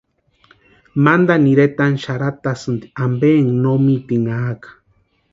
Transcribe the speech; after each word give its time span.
Mantani 1.07 1.49
iretani 1.55 2.01
xarhatasïnti 2.05 2.85
ampe 3.05 3.27
énka 3.41 3.57
no 3.63 3.73
mitinhakʼa. 3.85 4.69